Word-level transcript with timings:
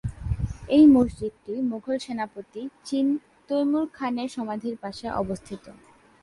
এই 0.69 0.85
মসজিদটি 0.87 1.53
মোঘল 1.69 1.97
সেনাপতি 1.97 2.61
চীন 2.87 3.05
তৈমুর 3.49 3.85
খানের 3.97 4.29
সমাধির 4.35 4.75
পাশে 4.83 5.07
অবস্থিত। 5.21 5.63